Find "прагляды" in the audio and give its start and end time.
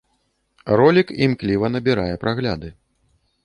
2.27-2.69